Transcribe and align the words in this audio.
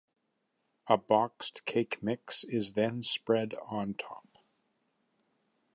A 0.87 0.97
boxed 0.97 1.63
cake 1.65 2.01
mix 2.01 2.43
is 2.43 2.73
then 2.73 3.03
spread 3.03 3.53
on 3.69 3.93
top. 3.93 4.39